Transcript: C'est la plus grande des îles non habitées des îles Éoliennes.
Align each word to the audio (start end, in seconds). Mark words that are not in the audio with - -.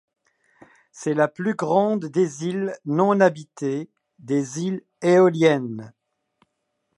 C'est 0.91 1.13
la 1.13 1.27
plus 1.27 1.53
grande 1.53 2.05
des 2.05 2.45
îles 2.47 2.75
non 2.85 3.19
habitées 3.19 3.91
des 4.17 4.61
îles 4.63 4.81
Éoliennes. 5.03 5.93